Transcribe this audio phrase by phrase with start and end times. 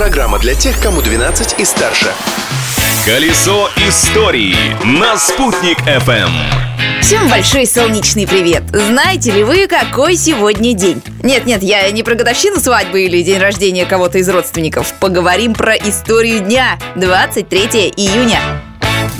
[0.00, 2.10] Программа для тех, кому 12 и старше.
[3.04, 6.30] Колесо истории на «Спутник FM.
[7.02, 8.62] Всем большой солнечный привет!
[8.72, 11.02] Знаете ли вы, какой сегодня день?
[11.22, 14.94] Нет-нет, я не про годовщину свадьбы или день рождения кого-то из родственников.
[15.00, 16.78] Поговорим про историю дня.
[16.96, 18.40] 23 июня.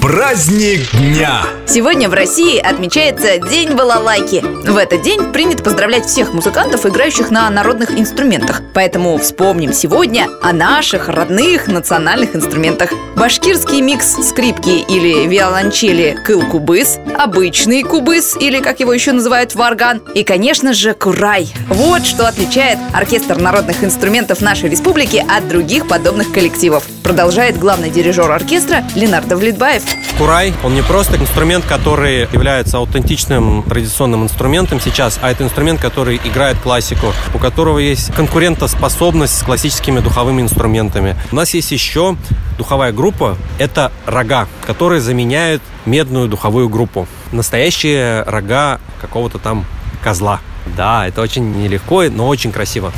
[0.00, 1.42] Праздник дня.
[1.66, 4.40] Сегодня в России отмечается День балалайки.
[4.40, 8.62] В этот день принято поздравлять всех музыкантов, играющих на народных инструментах.
[8.74, 12.92] Поэтому вспомним сегодня о наших родных национальных инструментах.
[13.16, 20.22] Башкирский микс скрипки или виолончели кыл-кубыс, обычный кубыс или, как его еще называют, варган, и,
[20.22, 21.52] конечно же, курай.
[21.68, 26.84] Вот что отличает оркестр народных инструментов нашей республики от других подобных коллективов.
[27.02, 29.82] Продолжает главный дирижер оркестра Ленардо Влетбаев.
[30.18, 36.20] Курай, он не просто инструмент, который является аутентичным традиционным инструментом сейчас, а это инструмент, который
[36.24, 41.14] играет классику, у которого есть конкурентоспособность с классическими духовыми инструментами.
[41.30, 42.16] У нас есть еще
[42.58, 47.06] духовая группа, это рога, которые заменяют медную духовую группу.
[47.30, 49.64] Настоящие рога какого-то там
[50.02, 50.40] козла.
[50.76, 52.92] Да, это очень нелегко, но очень красиво.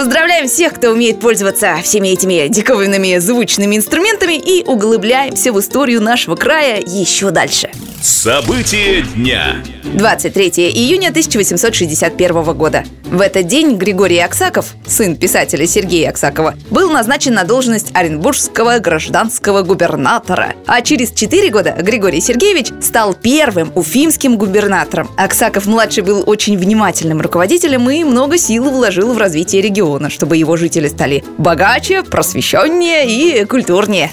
[0.00, 6.36] Поздравляем всех, кто умеет пользоваться всеми этими диковинными звучными инструментами и углубляемся в историю нашего
[6.36, 7.70] края еще дальше.
[8.02, 9.56] События дня.
[9.84, 12.82] 23 июня 1861 года.
[13.04, 19.62] В этот день Григорий Аксаков, сын писателя Сергея Аксакова, был назначен на должность Оренбургского гражданского
[19.62, 20.54] губернатора.
[20.66, 25.10] А через 4 года Григорий Сергеевич стал первым уфимским губернатором.
[25.18, 30.88] Аксаков-младший был очень внимательным руководителем и много сил вложил в развитие региона, чтобы его жители
[30.88, 34.10] стали богаче, просвещеннее и культурнее.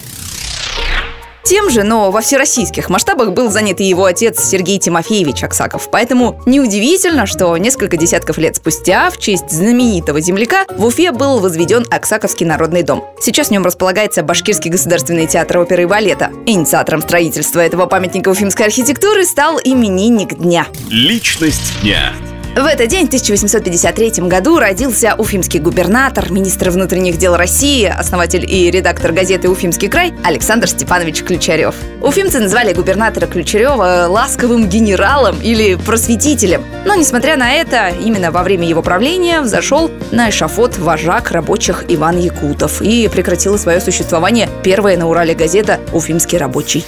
[1.48, 5.90] Тем же, но во всероссийских масштабах был занят и его отец Сергей Тимофеевич Аксаков.
[5.90, 11.86] Поэтому неудивительно, что несколько десятков лет спустя в честь знаменитого земляка в Уфе был возведен
[11.90, 13.06] Аксаковский народный дом.
[13.22, 16.32] Сейчас в нем располагается Башкирский государственный театр оперы и балета.
[16.46, 20.68] Инициатором строительства этого памятника уфимской архитектуры стал именинник дня.
[20.90, 22.12] Личность дня.
[22.58, 28.72] В этот день, в 1853 году, родился уфимский губернатор, министр внутренних дел России, основатель и
[28.72, 31.76] редактор газеты «Уфимский край» Александр Степанович Ключарев.
[32.02, 36.66] Уфимцы назвали губернатора Ключарева ласковым генералом или просветителем.
[36.84, 42.18] Но, несмотря на это, именно во время его правления взошел на эшафот вожак рабочих Иван
[42.18, 46.84] Якутов и прекратила свое существование первая на Урале газета «Уфимский рабочий».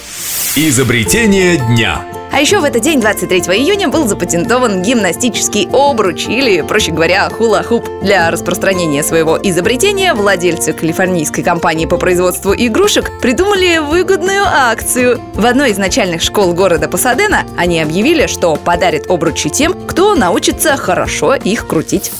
[0.55, 2.08] Изобретение дня.
[2.31, 7.87] А еще в этот день, 23 июня, был запатентован гимнастический обруч, или, проще говоря, хула-хуп.
[8.03, 15.19] Для распространения своего изобретения владельцы калифорнийской компании по производству игрушек придумали выгодную акцию.
[15.33, 20.77] В одной из начальных школ города Пасадена они объявили, что подарят обручи тем, кто научится
[20.77, 22.11] хорошо их крутить.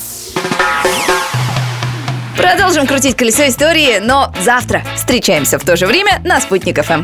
[2.36, 7.04] Продолжим крутить колесо истории, но завтра встречаемся в то же время на Спутник ФМ.